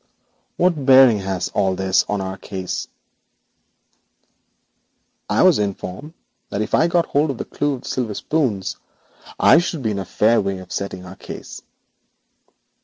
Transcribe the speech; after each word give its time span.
'What 0.57 0.83
bearing 0.83 1.19
has 1.19 1.49
all 1.49 1.75
this 1.75 2.03
on 2.09 2.21
our 2.21 2.31
own 2.31 2.39
case?' 2.39 2.87
'I 5.29 5.43
was 5.43 5.59
informed 5.59 6.15
that 6.49 6.63
if 6.63 6.73
I 6.73 6.87
got 6.87 7.05
hold 7.05 7.29
of 7.29 7.37
the 7.37 7.45
clue 7.45 7.75
of 7.75 7.81
the 7.83 7.87
silver 7.87 8.15
spoons 8.15 8.77
I 9.39 9.59
should 9.59 9.83
be 9.83 9.91
in 9.91 9.99
a 9.99 10.05
fair 10.05 10.41
way 10.41 10.57
of 10.57 10.71
settling 10.71 11.05
our 11.05 11.15
case.' 11.17 11.61